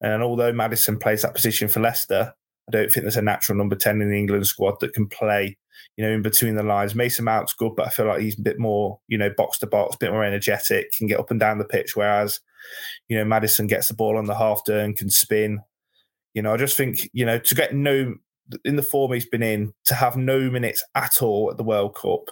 [0.00, 2.32] And although Maddison plays that position for Leicester,
[2.70, 5.58] I don't think there's a natural number 10 in the England squad that can play,
[5.96, 6.94] you know, in between the lines.
[6.94, 9.66] Mason Mount's good, but I feel like he's a bit more, you know, box to
[9.66, 11.96] box, a bit more energetic, can get up and down the pitch.
[11.96, 12.40] Whereas,
[13.08, 15.60] you know, Maddison gets the ball on the half turn, can spin.
[16.32, 18.14] You know, I just think, you know, to get no,
[18.64, 21.96] in the form he's been in, to have no minutes at all at the World
[21.96, 22.30] Cup,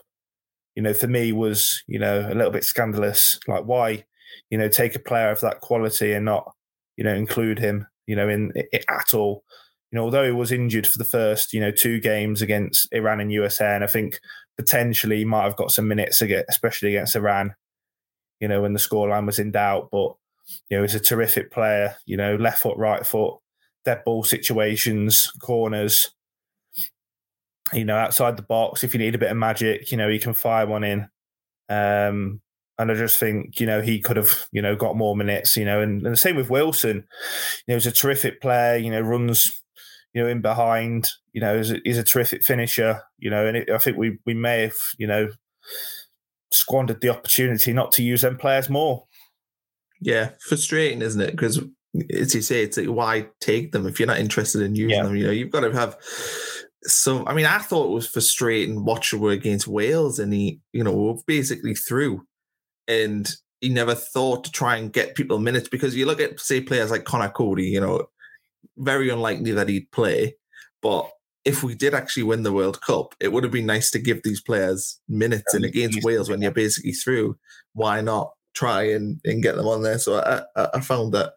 [0.77, 3.41] you know, for me was, you know, a little bit scandalous.
[3.49, 4.05] Like, why,
[4.51, 6.53] you know, take a player of that quality and not,
[6.97, 8.53] you know, include him, you know, in
[8.89, 9.43] at all
[9.91, 13.21] you know, although he was injured for the first, you know, two games against Iran
[13.21, 14.21] and USA, and I think
[14.57, 17.55] potentially he might have got some minutes especially against Iran,
[18.41, 19.89] you know, when the scoreline was in doubt.
[19.91, 20.15] But,
[20.69, 23.37] you know, he's a terrific player, you know, left foot, right foot,
[23.85, 26.11] dead ball situations, corners,
[27.73, 28.85] you know, outside the box.
[28.85, 31.09] If you need a bit of magic, you know, he can fire one in.
[31.71, 32.43] Um,
[32.79, 35.65] and I just think, you know, he could have, you know, got more minutes, you
[35.65, 37.07] know, and, and the same with Wilson.
[37.67, 39.63] You know, he's a terrific player, you know, runs
[40.15, 43.57] you know, in behind, you know, is a, is a terrific finisher, you know, and
[43.57, 45.29] it, I think we we may have, you know,
[46.53, 49.05] squandered the opportunity not to use them players more.
[50.01, 51.33] Yeah, frustrating, isn't it?
[51.33, 51.61] Because
[52.13, 55.03] as you say, it's like why take them if you're not interested in using yeah.
[55.03, 55.17] them?
[55.17, 55.97] You know, you've got to have
[56.83, 57.27] so.
[57.27, 60.93] I mean, I thought it was frustrating watching we against Wales, and he, you know,
[60.93, 62.23] we're basically through,
[62.87, 63.29] and
[63.61, 66.91] he never thought to try and get people minutes because you look at say players
[66.91, 68.07] like Conor Coady, you know,
[68.77, 70.37] very unlikely that he'd play.
[70.83, 71.11] But
[71.45, 74.23] if we did actually win the World Cup, it would have been nice to give
[74.23, 75.55] these players minutes.
[75.55, 77.39] And against Wales, when you're basically through,
[77.73, 79.99] why not try and, and get them on there?
[79.99, 81.33] So I, I found that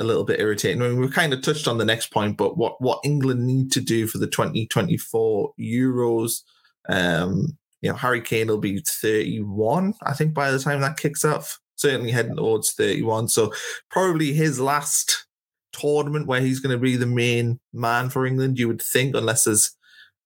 [0.00, 0.82] a little bit irritating.
[0.82, 3.70] I mean, we've kind of touched on the next point, but what, what England need
[3.72, 6.40] to do for the 2024 Euros,
[6.88, 11.24] um, you know, Harry Kane will be 31, I think, by the time that kicks
[11.24, 11.60] off.
[11.76, 13.28] Certainly heading towards 31.
[13.28, 13.52] So
[13.90, 15.26] probably his last
[15.72, 19.44] tournament where he's going to be the main man for England, you would think, unless
[19.44, 19.76] there's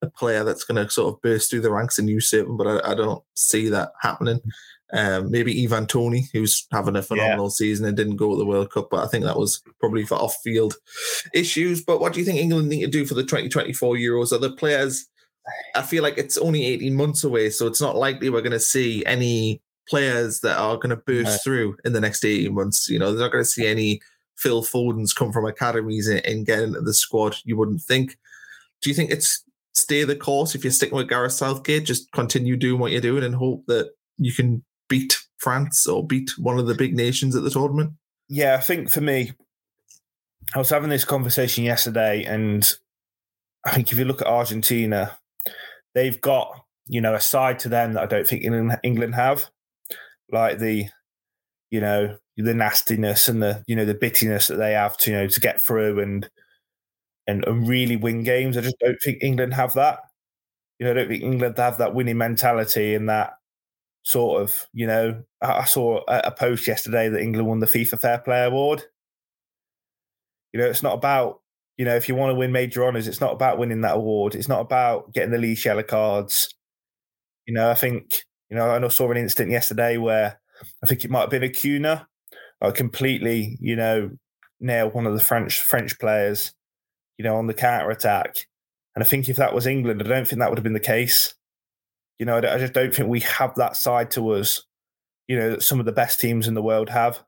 [0.02, 2.57] a player that's going to sort of burst through the ranks and usurp him.
[2.57, 4.40] But I, I don't see that happening.
[4.92, 7.50] Um, maybe Ivan Toney, who's having a phenomenal yeah.
[7.50, 10.14] season and didn't go to the World Cup, but I think that was probably for
[10.14, 10.76] off-field
[11.33, 11.83] issues.
[11.83, 14.33] But what do you think England need to do for the 2024 Euros?
[14.33, 15.07] Are the players?
[15.74, 18.61] I feel like it's only 18 months away, so it's not likely we're going to
[18.61, 21.37] see any players that are going to burst yeah.
[21.38, 22.88] through in the next 18 months.
[22.88, 24.00] You know, they're not going to see any
[24.36, 28.16] Phil Foden's come from academies and, and get into the squad, you wouldn't think.
[28.82, 29.44] Do you think it's
[29.74, 31.84] stay the course if you're sticking with Gareth Southgate?
[31.84, 36.30] Just continue doing what you're doing and hope that you can beat France or beat
[36.38, 37.92] one of the big nations at the tournament?
[38.28, 39.32] Yeah, I think for me,
[40.54, 42.68] I was having this conversation yesterday, and
[43.64, 45.16] I think if you look at Argentina,
[45.94, 48.44] they've got you know a side to them that I don't think
[48.82, 49.44] England have,
[50.30, 50.86] like the
[51.70, 55.16] you know the nastiness and the you know the bittiness that they have to you
[55.16, 56.28] know to get through and
[57.26, 58.56] and, and really win games.
[58.56, 60.00] I just don't think England have that.
[60.78, 63.34] You know, I don't think England have that winning mentality and that
[64.04, 65.22] sort of you know.
[65.40, 68.82] I saw a post yesterday that England won the FIFA Fair Play Award.
[70.52, 71.40] You know, it's not about
[71.76, 74.34] you know if you want to win major honours, it's not about winning that award.
[74.34, 76.54] It's not about getting the least yellow cards.
[77.46, 80.40] You know, I think you know I saw an incident yesterday where
[80.82, 82.08] I think it might have been a Acuna
[82.64, 84.11] like completely, you know,
[84.61, 86.55] nail one of the French French players,
[87.18, 88.46] you know, on the counter attack.
[88.94, 90.81] And I think if that was England, I don't think that would have been the
[90.81, 91.35] case.
[92.18, 94.62] You know, I just don't think we have that side to us,
[95.27, 97.22] you know, that some of the best teams in the world have,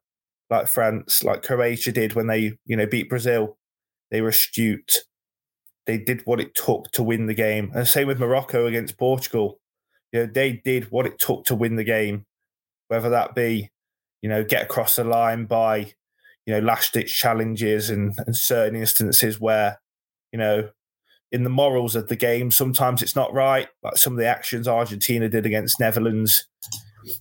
[0.49, 3.59] like France, like Croatia did when they, you know, beat Brazil.
[4.13, 4.93] They were astute.
[5.87, 7.73] They did what it took to win the game.
[7.75, 9.59] And same with Morocco against Portugal.
[10.13, 12.27] You know, they did what it took to win the game,
[12.87, 13.71] whether that be,
[14.27, 15.77] you know, get across the line by,
[16.47, 19.81] you know, last ditch challenges and, and certain instances where,
[20.33, 20.69] you know,
[21.31, 22.51] in the morals of the game.
[22.51, 23.69] Sometimes it's not right.
[23.85, 26.49] Like some of the actions Argentina did against Netherlands,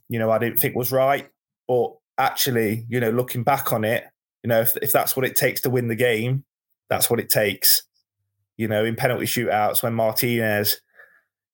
[0.09, 1.29] you know, I didn't think was right.
[1.67, 4.05] But actually, you know, looking back on it,
[4.43, 6.43] you know, if, if that's what it takes to win the game,
[6.89, 7.83] that's what it takes.
[8.57, 10.81] You know, in penalty shootouts, when Martinez,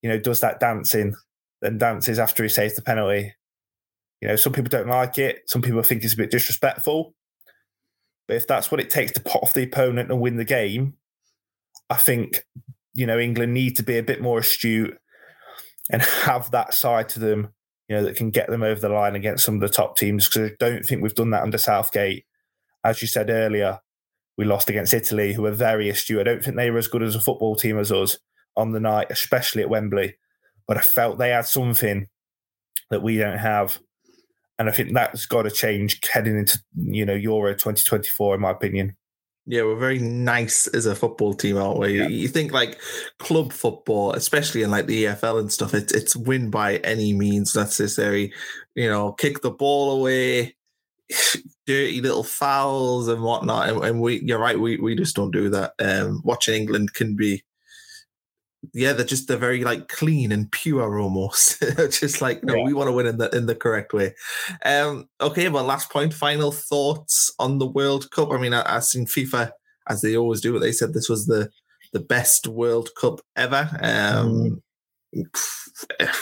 [0.01, 1.13] you know, does that dancing,
[1.61, 3.33] then dances after he saves the penalty.
[4.21, 5.43] You know, some people don't like it.
[5.47, 7.15] Some people think it's a bit disrespectful.
[8.27, 10.93] But if that's what it takes to pot off the opponent and win the game,
[11.89, 12.45] I think
[12.93, 14.97] you know England need to be a bit more astute
[15.89, 17.49] and have that side to them,
[17.89, 20.27] you know, that can get them over the line against some of the top teams.
[20.27, 22.25] Because I don't think we've done that under Southgate.
[22.83, 23.79] As you said earlier,
[24.37, 26.19] we lost against Italy, who are very astute.
[26.19, 28.17] I don't think they were as good as a football team as us
[28.55, 30.15] on the night, especially at Wembley.
[30.67, 32.07] But I felt they had something
[32.89, 33.79] that we don't have.
[34.61, 38.51] And I think that's got to change heading into, you know, Euro 2024, in my
[38.51, 38.95] opinion.
[39.47, 41.97] Yeah, we're very nice as a football team, aren't we?
[41.97, 42.07] Yeah.
[42.07, 42.79] You think like
[43.17, 47.55] club football, especially in like the EFL and stuff, it's it's win by any means
[47.55, 48.31] necessary.
[48.75, 50.55] You know, kick the ball away,
[51.65, 53.67] dirty little fouls and whatnot.
[53.67, 55.73] And, and we, you're right, we we just don't do that.
[55.79, 57.43] Um, watching England can be
[58.73, 61.61] yeah, they're just they're very like clean and pure almost.
[61.91, 62.63] just like no, yeah.
[62.63, 64.13] we want to win in the in the correct way.
[64.63, 68.31] Um, okay, well, last point, final thoughts on the World Cup.
[68.31, 69.51] I mean, I, I've seen FIFA
[69.89, 70.57] as they always do.
[70.59, 71.49] They said this was the
[71.91, 73.69] the best World Cup ever.
[73.81, 74.61] Um,
[75.15, 75.25] mm.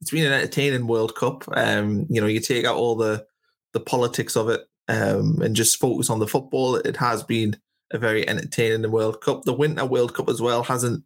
[0.00, 1.44] It's been an entertaining World Cup.
[1.52, 3.24] Um, you know, you take out all the
[3.72, 6.74] the politics of it um, and just focus on the football.
[6.74, 7.56] It has been
[7.92, 9.44] a very entertaining World Cup.
[9.44, 11.04] The Winter World Cup as well hasn't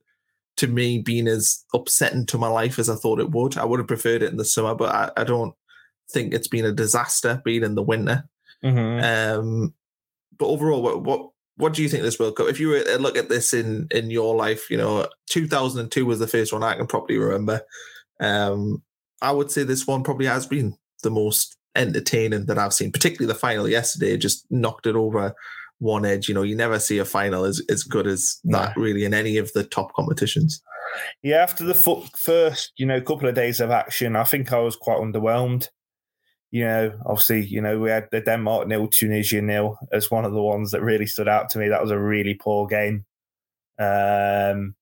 [0.56, 3.56] to me being as upsetting to my life as I thought it would.
[3.56, 5.54] I would have preferred it in the summer, but I, I don't
[6.10, 8.28] think it's been a disaster being in the winter.
[8.64, 9.04] Mm-hmm.
[9.04, 9.74] Um,
[10.38, 12.48] but overall, what, what what do you think this World Cup?
[12.48, 16.18] If you were to look at this in in your life, you know, 2002 was
[16.18, 17.62] the first one I can probably remember.
[18.20, 18.82] Um,
[19.22, 23.32] I would say this one probably has been the most entertaining that I've seen, particularly
[23.32, 24.16] the final yesterday.
[24.16, 25.34] Just knocked it over
[25.78, 26.28] one edge.
[26.28, 29.36] You know, you never see a final as, as good as that really in any
[29.36, 30.62] of the top competitions.
[31.22, 34.76] Yeah, after the first, you know, couple of days of action, I think I was
[34.76, 35.68] quite underwhelmed.
[36.50, 40.32] You know, obviously, you know, we had the Denmark nil, Tunisia nil as one of
[40.32, 41.68] the ones that really stood out to me.
[41.68, 43.04] That was a really poor game.
[43.78, 44.74] Um,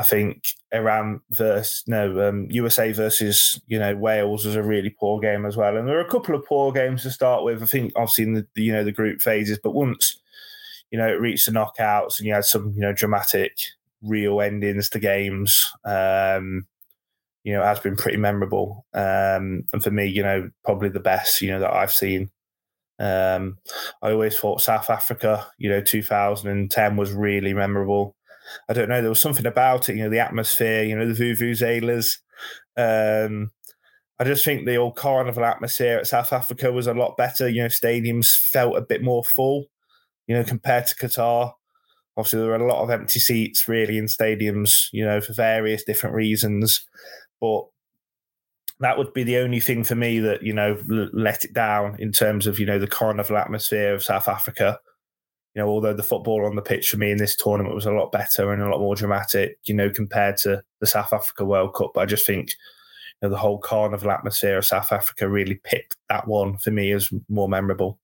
[0.00, 5.20] I think Iran versus no um, USA versus you know Wales was a really poor
[5.20, 7.62] game as well, and there were a couple of poor games to start with.
[7.62, 10.18] I think obviously in the you know the group phases, but once
[10.90, 13.58] you know it reached the knockouts and you had some you know dramatic
[14.00, 16.66] real endings to games, um,
[17.44, 18.86] you know it has been pretty memorable.
[18.94, 22.30] Um, and for me, you know probably the best you know that I've seen.
[22.98, 23.58] Um,
[24.02, 28.14] I always thought South Africa, you know, 2010 was really memorable.
[28.68, 29.00] I don't know.
[29.00, 32.16] There was something about it, you know, the atmosphere, you know, the vuvuzelas.
[32.76, 33.50] Um,
[34.18, 37.48] I just think the old carnival atmosphere at South Africa was a lot better.
[37.48, 39.66] You know, stadiums felt a bit more full,
[40.26, 41.52] you know, compared to Qatar.
[42.16, 45.84] Obviously, there were a lot of empty seats really in stadiums, you know, for various
[45.84, 46.86] different reasons.
[47.40, 47.62] But
[48.80, 52.12] that would be the only thing for me that, you know, let it down in
[52.12, 54.78] terms of, you know, the carnival atmosphere of South Africa
[55.54, 57.92] you know, although the football on the pitch for me in this tournament was a
[57.92, 61.74] lot better and a lot more dramatic, you know, compared to the South Africa World
[61.74, 61.92] Cup.
[61.94, 65.96] But I just think you know, the whole carnival atmosphere of South Africa really picked
[66.08, 67.98] that one for me as more memorable.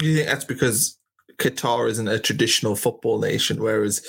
[0.00, 0.98] You think that's because
[1.38, 4.04] Qatar isn't a traditional football nation, whereas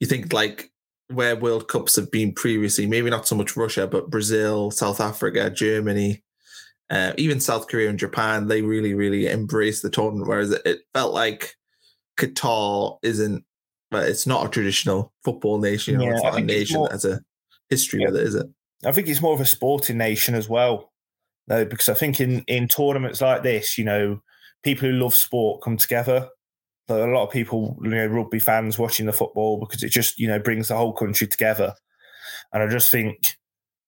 [0.00, 0.70] you think like
[1.08, 5.50] where World Cups have been previously, maybe not so much Russia, but Brazil, South Africa,
[5.50, 6.24] Germany,
[6.90, 10.28] uh, even South Korea and Japan, they really, really embraced the tournament.
[10.28, 11.54] Whereas it felt like
[12.18, 13.44] Qatar isn't,
[13.90, 16.00] but it's not a traditional football nation.
[16.00, 17.20] Yeah, it's a nation more, that has a
[17.70, 18.46] history yeah, with it, is it?
[18.84, 20.92] I think it's more of a sporting nation as well.
[21.48, 24.20] No, because I think in in tournaments like this, you know,
[24.62, 26.28] people who love sport come together.
[26.88, 30.20] But a lot of people, you know, rugby fans watching the football because it just,
[30.20, 31.74] you know, brings the whole country together.
[32.52, 33.36] And I just think,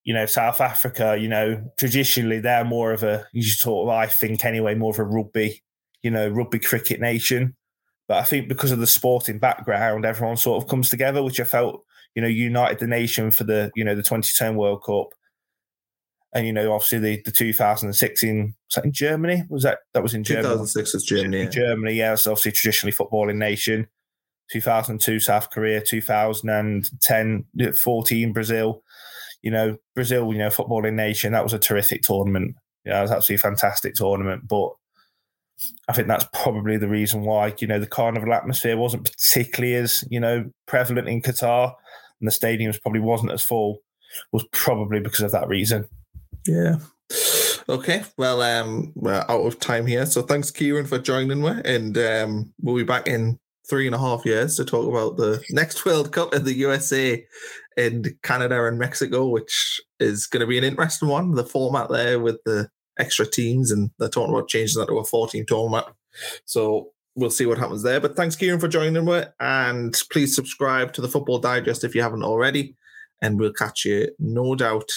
[0.03, 4.07] you know, South Africa, you know, traditionally they're more of a, you sort of, I
[4.07, 5.63] think anyway, more of a rugby,
[6.03, 7.55] you know, rugby cricket nation.
[8.09, 11.43] But I think because of the sporting background, everyone sort of comes together, which I
[11.43, 11.85] felt,
[12.15, 15.13] you know, united the nation for the, you know, the 2010 World Cup.
[16.33, 19.43] And, you know, obviously the, the 2016, was that in Germany?
[19.47, 20.43] Was that, that was in Germany?
[20.43, 21.43] 2006 was Germany.
[21.43, 21.49] Yeah.
[21.49, 22.13] Germany, yeah.
[22.13, 23.87] It's obviously traditionally footballing nation.
[24.51, 27.45] 2002 South Korea, 2010,
[27.75, 28.83] 14 Brazil.
[29.43, 31.33] You know, Brazil, you know, footballing nation.
[31.33, 32.55] That was a terrific tournament.
[32.85, 34.47] Yeah, it was absolutely a fantastic tournament.
[34.47, 34.71] But
[35.87, 40.03] I think that's probably the reason why, you know, the carnival atmosphere wasn't particularly as,
[40.09, 41.73] you know, prevalent in Qatar
[42.19, 43.79] and the stadiums probably wasn't as full,
[44.31, 45.87] was probably because of that reason.
[46.45, 46.77] Yeah.
[47.67, 48.03] Okay.
[48.17, 50.05] Well, um, we're out of time here.
[50.05, 51.53] So thanks, Kieran, for joining me.
[51.65, 53.37] And um, we'll be back in
[53.69, 57.23] three and a half years to talk about the next World Cup in the USA
[57.77, 61.31] and Canada and Mexico, which is going to be an interesting one.
[61.31, 62.69] The format there with the
[62.99, 65.87] extra teams, and they're talking about changing that to a 14 tournament.
[66.45, 67.99] So we'll see what happens there.
[67.99, 69.23] But thanks, Kieran, for joining me.
[69.39, 72.75] And please subscribe to the Football Digest if you haven't already.
[73.21, 74.89] And we'll catch you, no doubt,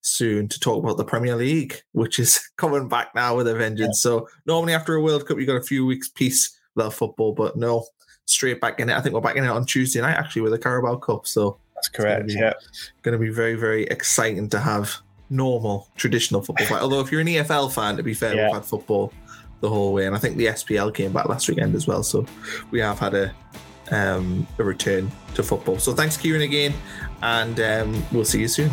[0.00, 4.04] soon to talk about the Premier League, which is coming back now with a vengeance.
[4.04, 4.10] Yeah.
[4.10, 7.56] So normally after a World Cup, you got a few weeks peace without football, but
[7.56, 7.86] no,
[8.26, 8.96] straight back in it.
[8.96, 11.26] I think we're back in it on Tuesday night actually with the Carabao Cup.
[11.26, 12.28] So that's correct.
[12.28, 12.54] Be, yeah,
[13.02, 14.94] going to be very very exciting to have
[15.30, 16.66] normal traditional football.
[16.66, 16.82] Fight.
[16.82, 18.46] Although if you're an EFL fan, to be fair, yeah.
[18.46, 19.12] we've had football
[19.60, 22.02] the whole way, and I think the SPL came back last weekend as well.
[22.02, 22.26] So
[22.70, 23.34] we have had a
[23.90, 25.78] um, a return to football.
[25.78, 26.74] So thanks, Kieran, again,
[27.22, 28.70] and um, we'll see you soon.